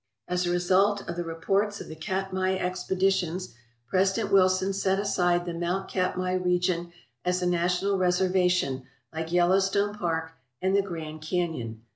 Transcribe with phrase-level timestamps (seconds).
[0.27, 4.73] As a result of the reports of the Katmai expeditions, THE ALEUTIAN ISLANDS President Wilson
[4.73, 6.91] set aside the Mount Katmai region
[7.23, 11.83] as a national reservation like Yellowstone Park and the Grand Canyon.